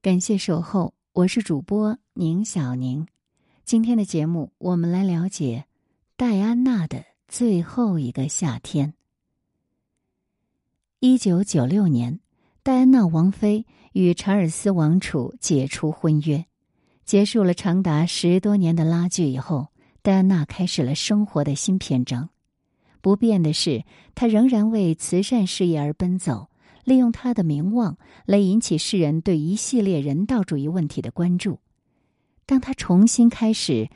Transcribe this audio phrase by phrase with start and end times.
[0.00, 3.04] 感谢守候，我是主播宁小宁。
[3.64, 5.64] 今天的节目，我们来了解
[6.16, 8.94] 戴安娜的最后一个夏天。
[11.00, 12.20] 一九九六年，
[12.62, 16.46] 戴安娜王妃与查尔斯王储解除婚约，
[17.04, 19.66] 结束了长达十多年的拉锯以后，
[20.00, 22.30] 戴安娜开始了生活的新篇章。
[23.00, 23.84] 不变的是，
[24.14, 26.48] 她仍然为慈善事业而奔走。
[26.88, 31.60] 利用他的名望来引起世人对一系列人道主义问题的关注。
[32.46, 33.90] 当他重新开始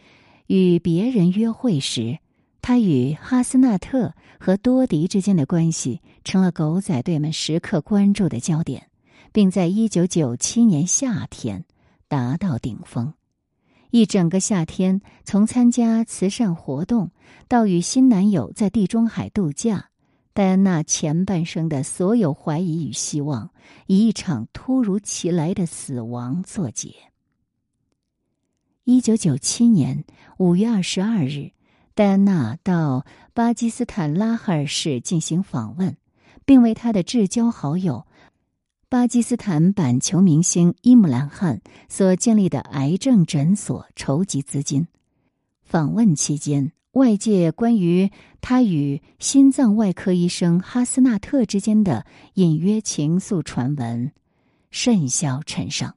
[0.46, 2.18] 与别人约会时，
[2.60, 8.88] 他与哈斯纳特和多迪之间的关系成了狗仔队们时刻关注的焦点，
[9.32, 11.64] 并在一九九七年夏天
[12.08, 13.14] 达到顶峰。
[13.90, 17.10] 一整个夏天，从参加慈善活动
[17.48, 19.88] 到与新男友在地中海度假。
[20.34, 23.50] 戴安娜前半生的所有怀疑与希望，
[23.86, 26.94] 以一场突如其来的死亡作结。
[28.84, 30.04] 一九九七年
[30.38, 31.52] 五月二十二日，
[31.94, 35.98] 戴安娜到巴基斯坦拉哈尔市进行访问，
[36.46, 38.06] 并为她的至交好友
[38.88, 44.88] 巴基斯坦板球明星伊姆兰汗所建立的癌症诊所筹集资金。
[45.62, 46.72] 访问期间。
[46.92, 48.10] 外界关于
[48.42, 52.04] 他与心脏外科医生哈斯纳特之间的
[52.34, 54.12] 隐约情愫传闻
[54.70, 55.96] 甚嚣尘上。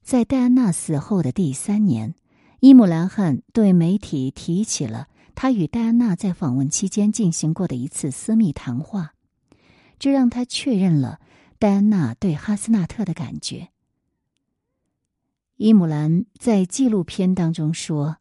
[0.00, 2.14] 在戴安娜死后的第三年，
[2.60, 9.14] 伊姆兰汗对媒体提起了他与戴安娜在访问期间进行过的一次私密谈话，
[9.98, 11.18] 这让他确认了
[11.58, 13.70] 戴安娜对哈斯纳特的感觉。
[15.56, 18.18] 伊姆兰在纪录片当中说。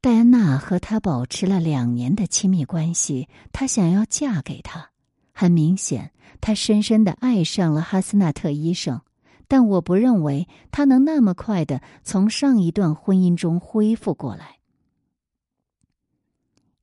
[0.00, 4.90] 戴安娜和他保持了两年的亲密关系，她想要嫁给他。
[5.32, 9.00] 很明显，她深深的爱上了哈斯纳特医生，
[9.48, 14.58] 但我不认为他能那么快的从上一段婚姻中恢复过来。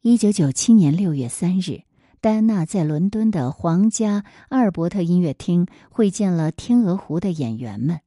[0.01, 1.83] 一九九七年六月三日，
[2.19, 8.01] 戴安娜在伦敦的皇家阿尔伯特音乐厅会见了《天鹅湖》的演员们。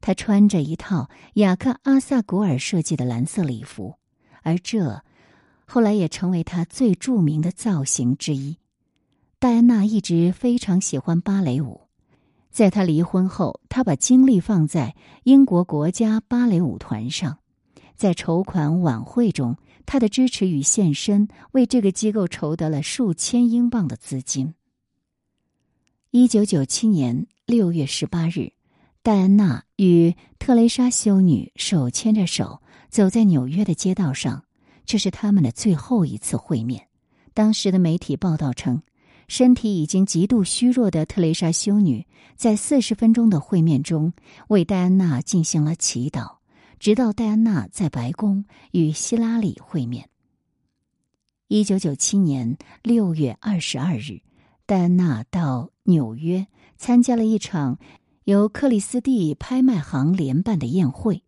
[0.00, 3.99] 她穿着一套雅克·阿萨古尔设计的蓝色礼服。
[4.42, 5.02] 而这，
[5.66, 8.56] 后来也成为他最著名的造型之一。
[9.38, 11.80] 戴安娜一直非常喜欢芭蕾舞，
[12.50, 17.38] 在她离婚后，她把精力放在英国国家芭蕾舞团上，
[17.96, 19.56] 在筹款晚会中，
[19.86, 24.52] 她的支持与献身为这个机构筹得了数千英镑的资金。
[26.10, 28.52] 一九九七年六月十八日，
[29.02, 32.60] 戴安娜与特蕾莎修女手牵着手。
[32.90, 34.44] 走在纽约的街道上，
[34.84, 36.88] 这是他们的最后一次会面。
[37.32, 38.82] 当时的媒体报道称，
[39.28, 44.12] 身体已经极度虚弱的特蕾莎修女在四十分钟的会面中
[44.48, 46.38] 为戴安娜进行了祈祷，
[46.80, 50.08] 直到戴安娜在白宫与希拉里会面。
[51.46, 54.20] 一九九七年六月二十二日，
[54.66, 56.46] 戴安娜到纽约
[56.76, 57.78] 参加了一场
[58.24, 61.22] 由克里斯蒂拍卖行联办的宴会。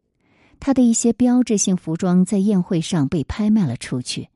[0.64, 4.28] 他的一些标志性服装在宴会上被拍卖了出去。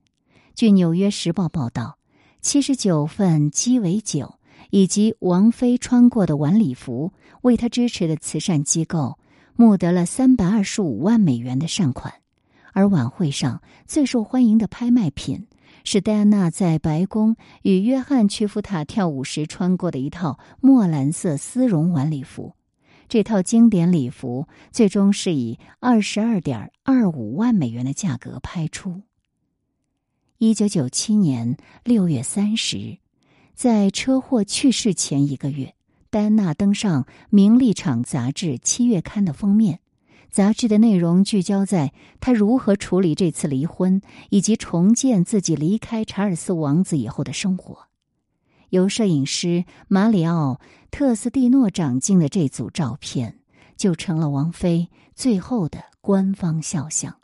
[0.57, 1.99] 据《纽约时报》报道，
[2.41, 4.35] 七十九份鸡尾酒
[4.71, 9.21] 以及王菲穿过的晚礼服，为他支持的慈善机构
[9.55, 12.13] 募得了三百二十五万美元的善款。
[12.73, 15.47] 而晚会上最受欢迎的拍卖品
[15.85, 22.57] 是戴安娜在白宫与约翰·屈夫塔跳舞时穿过的一套墨蓝色丝绒晚礼服。
[23.09, 29.03] 这套经典礼服最终是以二十二点二五万美元的价格拍出。
[30.39, 32.99] 一九九七年六月三十日，
[33.55, 35.75] 在车祸去世前一个月，
[36.11, 39.81] 戴安娜登上《名利场》杂志七月刊的封面。
[40.29, 47.86] 杂志的内容聚焦在她如何处理这次离婚，以及重建自己离开查尔斯王子以后的生活。
[48.71, 50.61] 由摄影师马里奥·
[50.91, 53.39] 特斯蒂诺掌镜的这组照片，
[53.77, 57.19] 就成了王菲最后的官方肖像。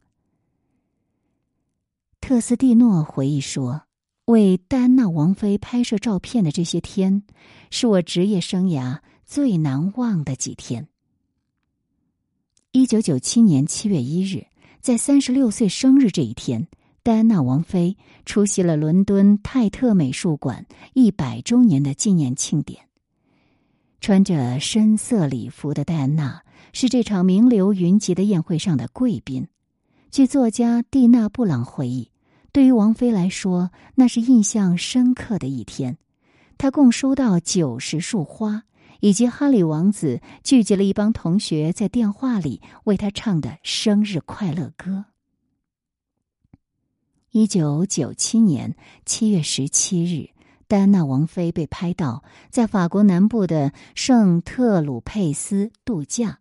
[2.20, 3.82] 特斯蒂诺回忆说
[4.26, 7.24] ：“为戴安娜王妃拍摄照片的这些天，
[7.70, 10.88] 是我职业生涯最难忘的几天。”
[12.70, 14.46] 一九九七年七月一日，
[14.80, 16.68] 在三十六岁生日这一天。
[17.04, 22.84] 戴安娜王妃出席了伦敦泰特美术馆一百周年的纪念庆典。
[24.00, 29.48] 穿着深色礼服的戴安娜是这场名流云集的宴会上的贵宾。
[30.12, 32.10] 据作家蒂娜·布朗回忆，
[32.52, 35.98] 对于王妃来说，那是印象深刻的一天。
[36.58, 38.62] 她共收到九十束花，
[39.00, 45.06] 以及哈里王子聚集了一帮同学，在电话里为他唱的生日快乐歌。
[47.32, 48.76] 一九九七年
[49.06, 50.28] 七月十七日，
[50.68, 56.40] 戴安娜王妃被拍到在法国南部的圣特鲁佩斯度假。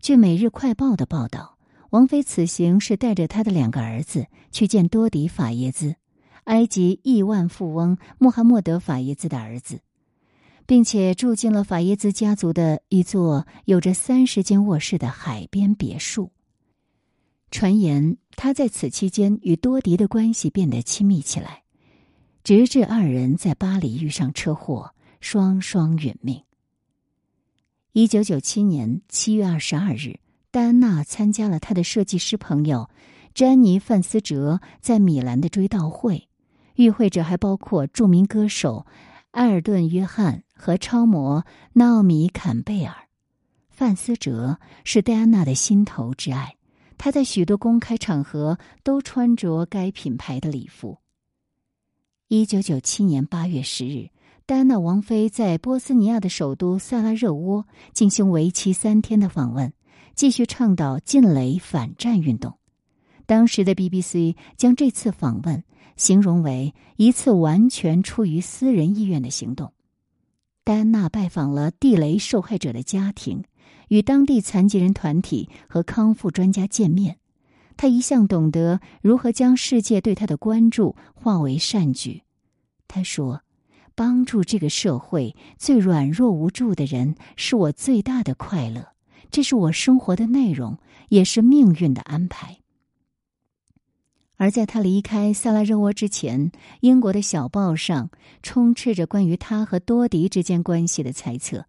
[0.00, 1.56] 据《每日快报》的报道，
[1.90, 5.94] 王妃此行是带着她的两个儿子去见多迪法耶兹，
[6.42, 9.78] 埃及亿万富翁穆罕默德法耶兹的儿子，
[10.66, 16.32] 并且住进了法耶兹家族的一座有着三十间卧室的海边别墅。
[17.50, 21.64] 传言他在此期间与多迪的关系变得亲密起来，
[22.44, 26.42] 直至二人在巴黎遇上车祸，双双殒命。
[27.92, 30.20] 一九九七年七月二十二日，
[30.52, 32.88] 戴安娜参加了她的设计师朋友
[33.34, 36.28] 詹妮·范斯哲在米兰的追悼会，
[36.76, 38.86] 与会者还包括著名歌手
[39.32, 42.94] 埃尔顿·约翰和超模纳奥米·坎贝尔。
[43.68, 46.54] 范思哲是戴安娜的心头之爱。
[47.02, 50.98] 他在许多公开场合都穿着该品牌的礼服。
[52.28, 54.10] 一九九七年八月十日，
[54.44, 59.72] 戴安娜王妃在波斯尼亚的首都萨拉热窝进行为期三天的访问，
[60.14, 62.58] 继续倡导禁雷反战运动。
[63.24, 65.64] 当时的 BBC 将这次访问
[65.96, 69.72] 形容为一次完全出于私人意愿的行动。
[70.64, 73.42] 戴安娜拜访了地雷受害者的家庭。
[73.90, 77.18] 与当地残疾人团体和康复专家见面，
[77.76, 82.22] 他一向懂得如何将世界对他的关注化为善举。
[82.86, 83.42] 他说
[83.96, 88.92] ：“帮助这个社会最软弱无助的人是我最大的快乐，
[89.28, 90.78] 这是我生活的内容，
[91.08, 92.58] 也是命运的安排。”
[94.38, 98.08] 而在他离开萨拉热窝之前，英国的小报上
[98.42, 101.66] 充斥着关于他和多迪之间关系的猜测。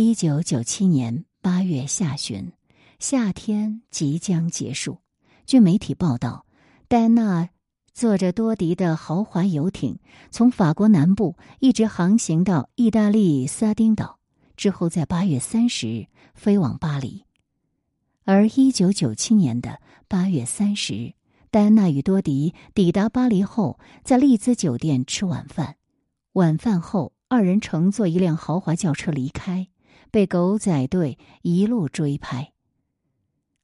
[0.00, 2.52] 一九九七年八月下旬，
[3.00, 4.98] 夏天即将结束。
[5.44, 6.46] 据媒体报道，
[6.86, 7.48] 戴安娜
[7.94, 9.98] 坐着多迪的豪华游艇，
[10.30, 14.20] 从法国南部一直航行到意大利撒丁岛，
[14.56, 17.24] 之后在八月三十日飞往巴黎。
[18.22, 21.14] 而一九九七年的八月三十日，
[21.50, 25.74] 戴安娜与多迪抵达巴黎后，在丽兹酒店吃晚饭。
[26.34, 29.66] 晚饭后，二人乘坐一辆豪华轿车离开。
[30.10, 32.52] 被狗仔队一路追拍。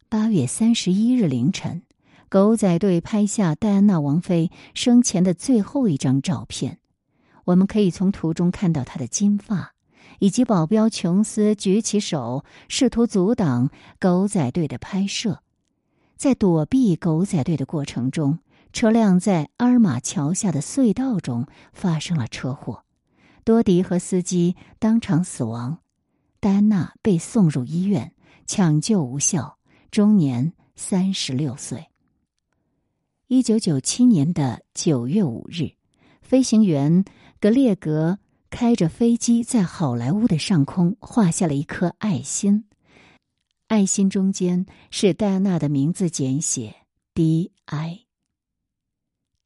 [0.09, 1.83] 八月三十一日凌晨，
[2.29, 6.79] 狗仔队拍下戴安娜王妃生前的最后一张照片。
[7.47, 9.75] 我们可以从图中看到她的金发，
[10.21, 15.41] 以及保镖琼斯举起手试图阻挡狗仔队的拍摄。
[16.17, 18.39] 在躲避狗仔队的过程中，
[18.73, 22.85] 车辆在阿尔马桥下的隧道中发生了车祸，
[23.45, 25.81] 多迪和司机当场死亡。
[26.45, 28.13] 戴安娜被送入医院，
[28.45, 29.57] 抢救无效，
[29.91, 31.87] 终年三十六岁。
[33.29, 35.71] 一九九七年的九月五日，
[36.21, 37.07] 飞行员
[37.41, 38.19] 格列格
[38.51, 42.67] 开着飞机在好莱坞的上空画下了一颗爱心，
[43.69, 46.77] 爱心中间是戴安娜的名字简写
[47.15, 48.01] D.I。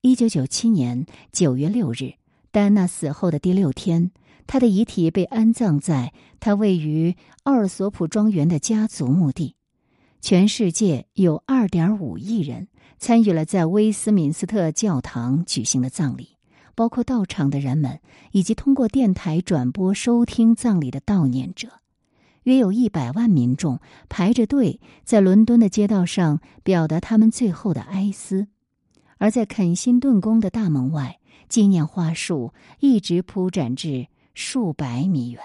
[0.01, 2.15] 一九九七年九月六日，
[2.51, 4.11] 戴安娜死后的第六天。
[4.49, 7.15] 他的遗体被安葬在他位于
[7.45, 9.55] 奥尔索普庄园的家族墓地。
[10.21, 12.67] 全世界有二点五亿人
[12.99, 16.31] 参与了在威斯敏斯特教堂举行的葬礼，
[16.75, 18.01] 包括到场的人们
[18.33, 21.69] 以及通过电台转播收听葬礼的悼念者。
[22.45, 28.49] 约有一百万民众排着队在伦敦的街道上表达他们最后的哀思，
[29.19, 31.21] 而在肯辛顿宫的大门外，
[31.51, 34.09] 纪念花束一直铺展至。
[34.41, 35.43] 数百米远。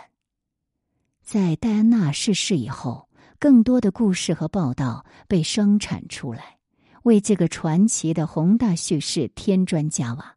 [1.23, 3.09] 在戴安娜逝世以后，
[3.39, 6.59] 更多的故事和报道被生产出来，
[7.01, 10.35] 为这个传奇的宏大叙事添砖加瓦。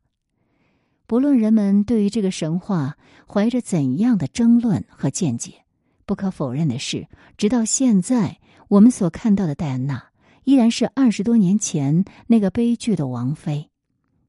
[1.06, 2.96] 不论人们对于这个神话
[3.30, 5.66] 怀着怎样的争论和见解，
[6.06, 10.02] 不可否认的是，直到现在，我们所看到的戴安娜
[10.44, 13.68] 依然是二十多年前那个悲剧的王妃。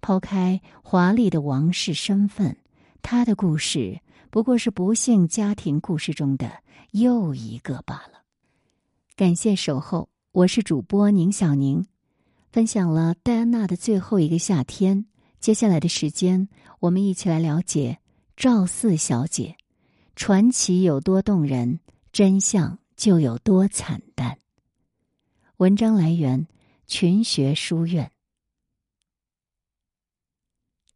[0.01, 2.57] 抛开华丽的王室身份，
[3.01, 4.01] 她的故事。
[4.29, 8.23] 不过是不幸家庭故事中的又一个罢了。
[9.15, 11.85] 感谢守候，我是主播宁小宁，
[12.51, 15.05] 分享了戴安娜的最后一个夏天。
[15.39, 17.99] 接下来的时间，我们一起来了解
[18.35, 19.55] 赵四小姐
[20.15, 21.79] 传奇有多动人，
[22.11, 24.37] 真相就有多惨淡。
[25.57, 26.47] 文章来源：
[26.85, 28.11] 群学书院。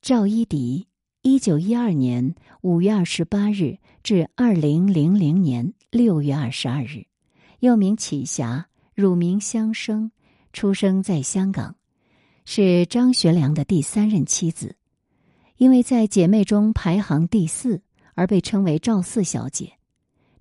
[0.01, 0.90] 赵一迪。
[1.23, 7.05] 一九一二年五月二十八日至二零零零年六月二十二日，
[7.59, 10.09] 又名启霞，乳名香生，
[10.51, 11.75] 出生在香港，
[12.43, 14.75] 是张学良的第三任妻子，
[15.57, 17.83] 因为在姐妹中排行第四，
[18.15, 19.73] 而被称为赵四小姐。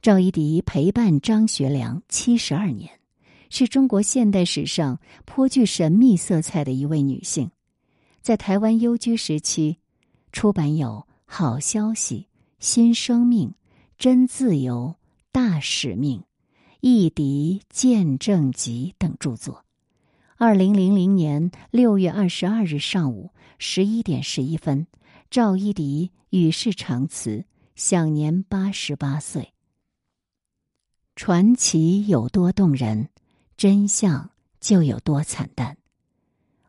[0.00, 2.90] 赵一荻陪伴张学良七十二年，
[3.50, 7.50] 是中国现代史上颇具神秘色彩的一位女性，
[8.22, 9.76] 在台湾幽居时期。
[10.32, 12.16] 出版有《好消息》
[12.58, 13.49] 《新生命》
[13.99, 14.94] 《真自由》
[15.32, 16.20] 《大使命》
[16.80, 19.64] 《异敌见证集》等著作。
[20.37, 24.87] 二零零零年六月二十二日上午十一点十一分，
[25.30, 27.44] 赵一荻与世长辞，
[27.75, 29.52] 享年八十八岁。
[31.16, 33.10] 传奇有多动人，
[33.56, 35.76] 真相就有多惨淡。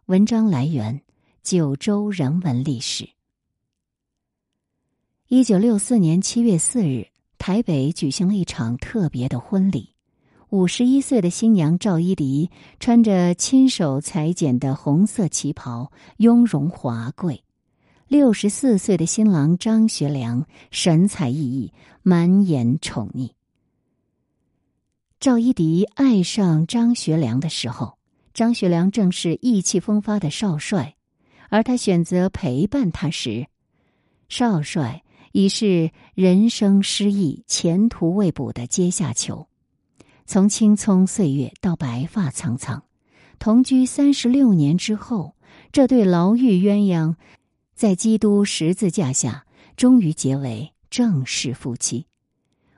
[0.07, 1.01] 文章来源：
[1.41, 3.07] 九州人文历史。
[5.33, 7.07] 一九六四年七月四日，
[7.37, 9.95] 台北举行了一场特别的婚礼。
[10.49, 12.49] 五十一岁的新娘赵一荻
[12.81, 17.43] 穿着亲手裁剪的红色旗袍，雍容华贵；
[18.09, 21.71] 六十四岁的新郎张学良神采奕奕，
[22.03, 23.29] 满眼宠溺。
[25.17, 27.97] 赵一荻爱上张学良的时候，
[28.33, 30.95] 张学良正是意气风发的少帅；
[31.47, 33.47] 而他选择陪伴他时，
[34.27, 35.01] 少帅。
[35.31, 39.47] 已是人生失意、前途未卜的阶下囚。
[40.25, 42.83] 从青葱岁月到白发苍苍，
[43.39, 45.35] 同居三十六年之后，
[45.71, 47.15] 这对牢狱鸳鸯，
[47.75, 49.45] 在基督十字架下
[49.75, 52.05] 终于结为正式夫妻。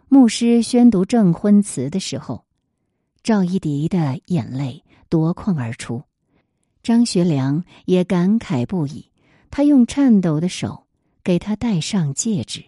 [0.07, 2.45] 牧师宣读证婚词的时候，
[3.23, 6.03] 赵一荻的眼泪夺眶而出，
[6.81, 9.09] 张学良也感慨不已。
[9.49, 10.82] 他用颤抖的手。
[11.23, 12.65] 给他戴上戒指，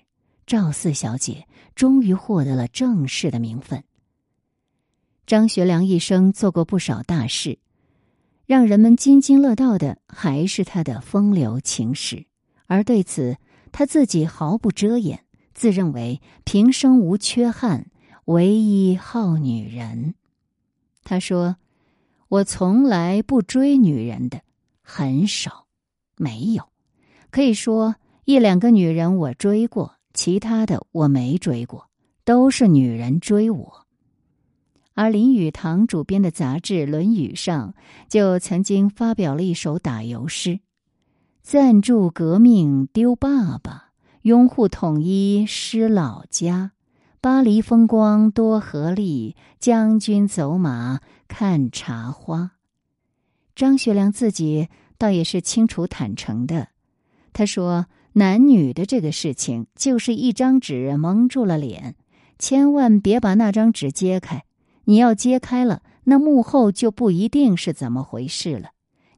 [0.48, 1.46] 赵四小姐
[1.76, 3.84] 终于获得了正式的名分。
[5.26, 7.60] 张学良一生做过不少大事，
[8.46, 12.28] 让人们津津乐道的还是他的风流情史，
[12.68, 13.36] 而对此
[13.74, 17.92] 他自己毫不遮掩，自认为平生无缺憾，
[18.26, 20.16] 唯一好女人。
[21.04, 21.58] 他说
[22.30, 24.42] ：“我从来不追女人的，
[24.82, 25.66] 很少，
[26.16, 26.70] 没有，
[27.30, 27.96] 可以说。”
[28.26, 31.90] 一两个女人我追过，其他的我没追过，
[32.24, 33.86] 都是女人追我。
[34.96, 37.76] 而林语堂主编的杂志《论语》上
[38.10, 40.60] 就曾经发表了一首打油诗
[41.44, 43.92] ：“赞助革命丢爸爸，
[44.24, 46.72] 拥护统一失老家。
[47.22, 52.54] 巴黎风光多合力，将军走马看茶花。”
[53.54, 54.68] 张学良自己
[54.98, 56.70] 倒也是清楚坦诚的，
[57.32, 57.86] 他说。
[58.18, 61.96] 男女的这个事情，就是一张纸蒙住了脸，
[62.40, 64.46] 千万别把那张纸揭开。
[64.86, 68.70] 你要揭开了，那幕后就不一定是怎么回事了。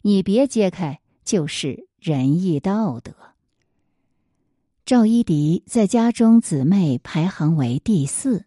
[0.02, 3.14] 你别揭开，就是仁义道德。
[4.84, 8.46] 赵一荻在家中姊妹排行为第四，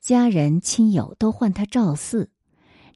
[0.00, 2.30] 家人亲友都唤他赵四。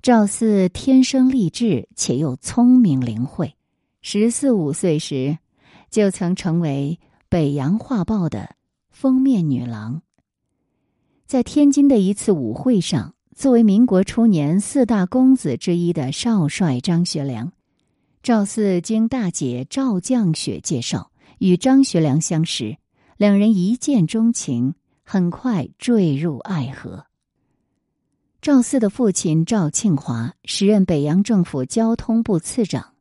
[0.01, 3.57] 赵四天生丽质，且又聪明灵慧。
[4.01, 5.37] 十四五岁时。
[5.93, 8.57] 就曾成为《北洋画报》的
[8.91, 10.01] 封面女郎。
[11.27, 17.53] 在天津的一次舞会上，作为民国初年四大公子之一的少帅张学良，
[18.23, 22.79] 赵四经大姐赵绛雪介绍与张学良相识，
[23.19, 27.05] 两人一见钟情，很快坠入爱河。
[28.41, 32.92] 赵四的父亲赵庆华时任北洋政府交通部次长。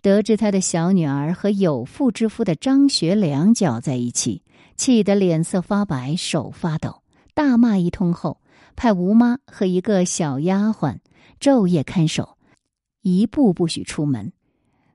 [0.00, 4.42] 得知他的小女儿和有妇之夫的张学良搅在一起，
[4.76, 7.02] 气得脸色发白，手发抖，
[7.34, 8.40] 大骂一通后，
[8.76, 10.98] 派吴妈和一个小丫鬟
[11.40, 12.38] 昼夜看守，
[13.02, 14.32] 一步不许出门。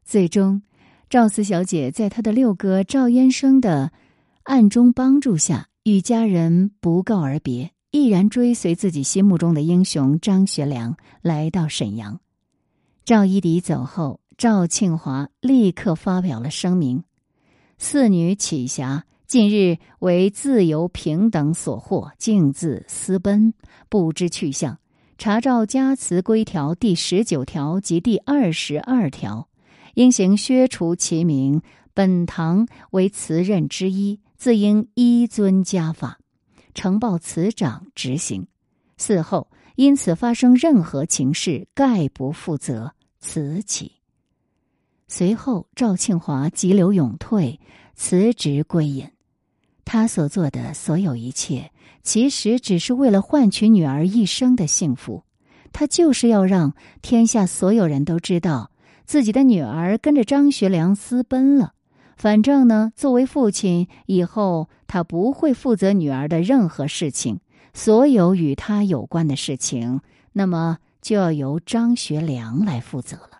[0.05, 0.61] 最终，
[1.09, 3.91] 赵四小姐在她的六哥赵燕生的
[4.43, 12.21] 暗中帮助下，与家人不告而别，毅然追随自己心目中的英雄张学良来到沈阳。
[13.03, 14.21] 赵一荻走后。
[14.43, 17.05] 赵庆华立刻发表了声明
[17.79, 23.53] ：“四女启霞近日为自由平等所惑，径自私奔，
[23.87, 24.79] 不知去向。
[25.17, 29.47] 查照家祠规条第十九条及第二十二条，
[29.93, 31.61] 应行削除其名。
[31.93, 36.19] 本堂为祠任之一，自应依遵家法，
[36.73, 38.45] 呈报祠长执行。
[38.99, 42.91] 嗣后因此发生任何情事，概不负责。
[43.21, 43.93] 此起。”
[45.07, 47.59] 随后，赵庆华急流勇退，
[47.95, 49.09] 辞职归隐。
[49.85, 55.23] 他所做的所有一切，其实只是为了换取女儿一生的幸福。
[55.71, 58.71] 他就是要让天下所有人都知道，
[59.05, 61.73] 自己的女儿跟着张学良私奔了。
[62.15, 67.39] 反正呢，作为父亲，以后他不会负责女儿的任何事情，
[67.73, 73.32] 所有与他有关的事情，那么就要由张学良来负责了。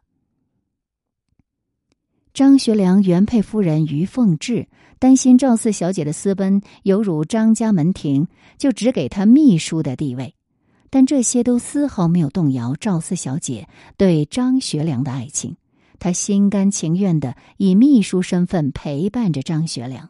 [2.33, 10.33] 张学良原配夫人于凤至担心赵四小姐的私奔有辱张家门庭，就只给她秘书的地位，
[10.89, 15.57] 但这些都丝毫没有动摇赵四小姐对张学良的爱情。
[15.99, 20.09] 她心甘情愿的以秘书身份陪伴着张学良。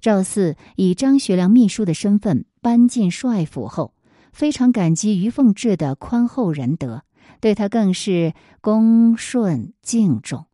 [0.00, 3.92] 赵四以张学良秘书的身份搬进帅府后，
[4.32, 7.02] 非常感激于凤至的宽厚仁德，
[7.40, 10.46] 对他更是恭顺敬重。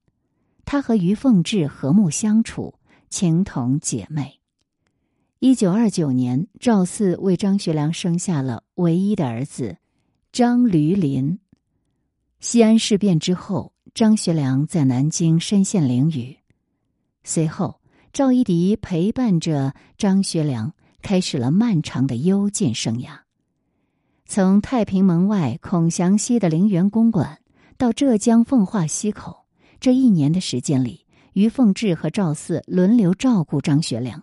[0.72, 2.76] 他和于凤至和睦相处，
[3.08, 4.38] 情同姐妹。
[5.40, 9.78] 一九二九年，赵四为张学良生下了唯一的儿子
[10.30, 11.40] 张驴林。
[12.38, 16.38] 西安事变之后，张学良在南京身陷囹圄。
[17.24, 17.80] 随后，
[18.12, 20.72] 赵一荻陪伴着张学良，
[21.02, 23.22] 开始了漫长的幽禁生涯。
[24.24, 27.40] 从太平门外孔祥熙的陵园公馆，
[27.76, 29.39] 到浙江奉化溪口。
[29.80, 34.22] 这一年的时间里，于凤至和赵四轮流照顾张学良。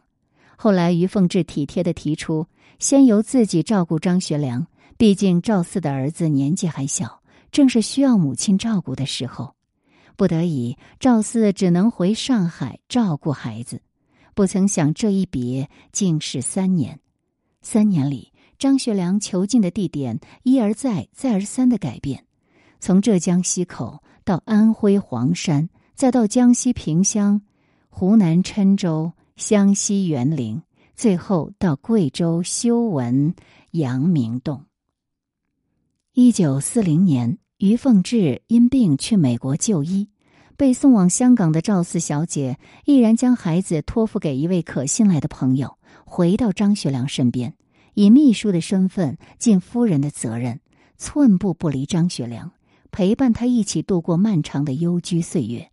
[0.56, 2.46] 后来，于凤至体贴的提出，
[2.78, 9.56] 先由自己照顾张学良，毕竟赵四的儿子年纪还小，正是需要母亲照顾的时候。
[10.16, 13.82] 不得已，赵四只能回上海照顾孩子。
[14.36, 17.00] 不曾想，这一别竟是三年。
[17.64, 22.26] 三年里，张学良囚禁的地点一而再、再而三的改变，
[22.80, 24.04] 从浙江溪口。
[24.28, 27.42] 到安徽黄山，再到江西萍乡、
[27.88, 30.64] 湖南郴州、湘西沅陵，
[30.98, 33.34] 最后到贵州修文、
[33.72, 34.66] 阳明洞。
[36.12, 40.10] 一九四零年，于凤至因病去美国就医，
[40.58, 47.54] 被送往香港的赵四小姐毅然将孩子托付给一位可信赖的朋友，回到张学良身边，
[47.94, 50.60] 以秘书的身份尽夫人的责任，
[50.98, 52.52] 寸步不离张学良。
[52.98, 55.70] 陪伴他一起度过漫长的幽居岁月，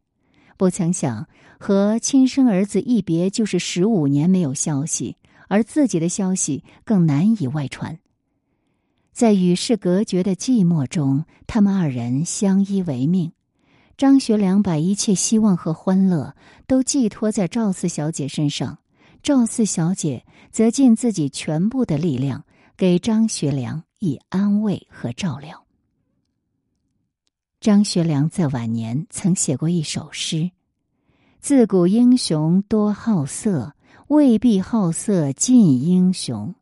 [0.58, 1.26] 不曾想
[1.58, 5.16] 和亲生儿子一别就是十五年没有消息，
[5.48, 7.98] 而自己的消息更难以外传。
[9.10, 13.32] 在与世隔绝的寂寞中，他们二人相依为命。
[13.96, 18.80] 张学良把一切希望和欢乐都寄托在赵四小姐身上，
[19.22, 22.44] 赵四小姐则尽自己全部的力量
[22.76, 25.63] 给张学良以安慰和照料。
[27.64, 30.50] 张学良在晚年曾写过一首诗
[31.40, 33.74] ：“自古英雄多好色，
[34.08, 36.54] 未必好色尽英雄。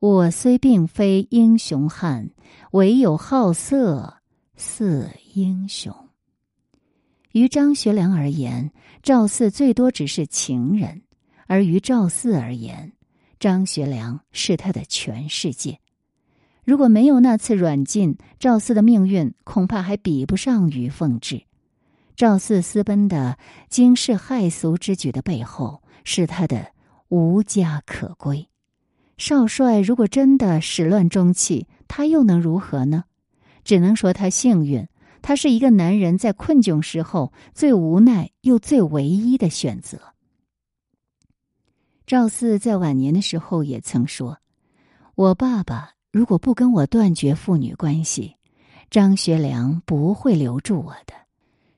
[0.00, 2.30] 我虽并非英雄汉，
[2.70, 4.22] 唯有好色
[4.56, 5.94] 似英雄。”
[7.32, 11.02] 于张学良而言，赵四最多只是情人；
[11.46, 12.94] 而于赵四而言，
[13.38, 15.78] 张学良是他的全世界。
[16.68, 21.44] 如果没有那次软禁，赵四的命运恐怕还比不上于凤至。
[22.14, 23.38] 赵四私奔的
[23.70, 26.72] 惊世骇俗之举的背后，是他的
[27.08, 28.50] 无家可归。
[29.16, 33.04] 少帅如果真的始乱终弃，他又能如何呢？
[33.64, 34.86] 只能说他幸运，
[35.22, 39.98] 他是一个男人在困窘时候最无奈又最唯一的选择。
[42.06, 44.36] 赵四在晚年的时候也曾说
[45.16, 48.36] ：“我爸爸。”如果不跟我断绝父女关系，
[48.90, 51.12] 张学良不会留住我的。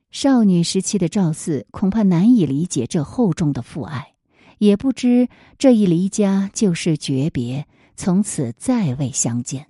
[0.09, 4.13] 少女时期的赵四恐怕难以理解这厚重的父爱，
[4.57, 7.65] 也不知这一离家就是诀别，
[7.95, 9.67] 从此再未相见。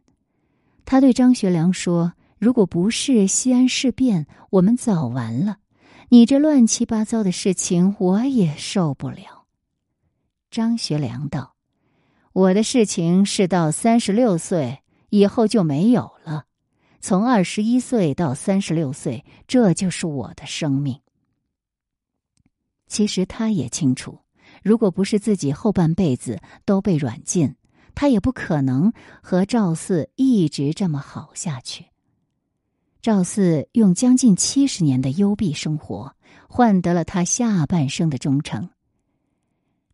[0.86, 5.58] 他对张学良说：“如果不是西安事变，我们早完了。
[6.10, 9.46] 你这乱七八糟的事情，我也受不了。”
[10.52, 11.51] 张学良道。
[12.34, 16.46] 我的事情是到三十六岁以后就没有了，
[17.02, 21.02] 从二十一岁到三十六岁，这就是我的生命。
[22.88, 24.20] 其实他也清楚，
[24.64, 27.56] 如果不是自己后半辈子都被软禁，
[27.96, 31.88] 他也不可能和赵四一直这么好下去。
[33.02, 36.16] 赵四用将近七十年的幽闭生活，
[36.48, 38.70] 换得了他下半生的忠诚。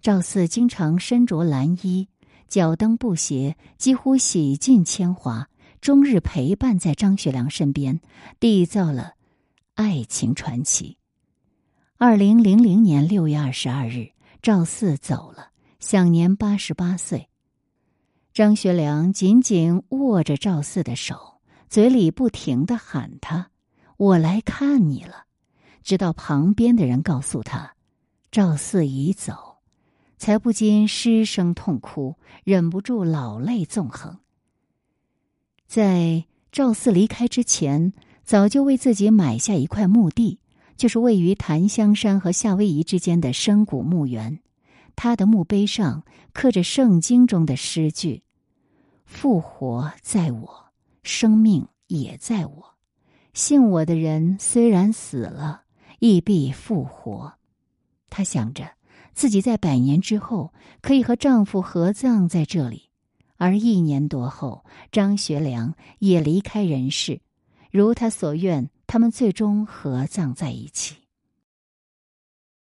[0.01, 2.07] 赵四经常身着蓝衣。
[2.47, 5.49] 脚蹬布鞋，几乎洗尽铅华，
[5.81, 8.01] 终日陪伴在张学良身边，
[8.39, 9.13] 缔造了
[9.75, 10.97] 爱情传奇。
[11.97, 17.29] 二零零零年六月二十二日，赵四走了，享年八十八岁。
[18.33, 23.49] 张学良紧紧握着赵四的手，嘴里不停的喊他
[23.97, 25.25] ：“我来看你了。”
[25.81, 27.73] 直到旁边的人告诉他，
[28.29, 29.46] 赵四已走，
[30.17, 34.19] 才不禁失声痛哭，忍不住老泪纵横。
[35.67, 40.39] 在赵四离开之前，早就为自己买下一块墓地，
[40.75, 44.39] 就是位于檀香山和夏威夷之间的深谷墓园。
[44.95, 46.03] 他的墓碑上
[46.33, 48.23] 刻着圣经中的诗句
[49.05, 50.65] ：“复活在我，
[51.03, 52.75] 生命也在我。
[53.33, 55.63] 信我的人虽然死了。”
[55.99, 57.33] 亦必复活。
[58.07, 58.69] 他想着
[59.17, 62.91] 自己在百年之后可以和丈夫合葬在这里，
[63.37, 67.21] 而一年多后，张学良也离开人世，
[67.71, 71.06] 如他所愿，他们最终合葬在一起。